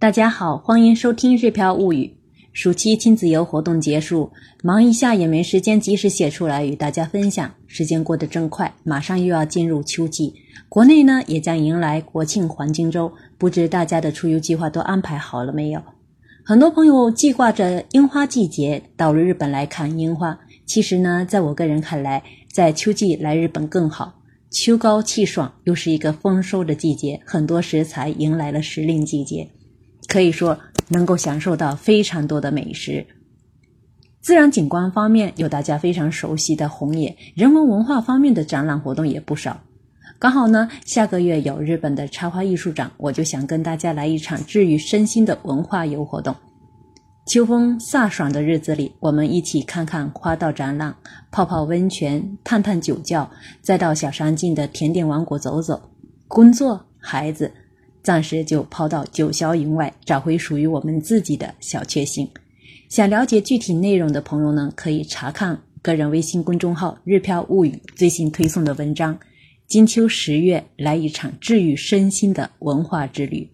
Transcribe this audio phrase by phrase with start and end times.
[0.00, 2.06] 大家好，欢迎收听《日飘物语》。
[2.54, 7.52] 暑期亲子游活动结束，忙一下也没时间及时写出来与大家分享。
[7.66, 10.32] 时间过得真快，马上又要进入秋季，
[10.70, 13.12] 国内呢也将迎来国庆黄金周。
[13.36, 15.82] 不知大家的出游计划都安排好了没有？
[16.46, 20.40] 很多朋友记挂着樱花季节到日本来看樱花。
[20.64, 24.14] 其实呢，在我个人看来，在秋季来日本更好。
[24.50, 29.46] 秋高气爽，又是一个丰收的季节，很多食材迎来了时令季节，
[30.10, 30.58] 可以说
[30.88, 33.06] 能够享受到非常多的美食。
[34.20, 39.60] 自然景观方面有大家非常熟悉的红叶，人文文化方面的展览活动也不少。
[40.18, 46.34] 刚好呢，下个月有日本的插花艺术展，我就想跟大家来一场治愈身心的文化游活动。
[47.26, 50.96] 秋风飒爽的日子里，我们一起看看花道展览，
[51.30, 53.30] 泡泡温泉，探探酒窖，
[53.62, 55.80] 再到小山径的甜点王国走走。
[56.26, 57.52] 工作、孩子，
[58.02, 62.28] 暂时就抛到九霄云外，找回属于我们自己的小确幸。
[62.88, 69.18] 想了解具体内容的朋友呢，可以查看个人微信公众号“日飘物语”最新推送的文章。
[69.66, 73.48] 金秋十月，来一场治愈身心的文化之旅。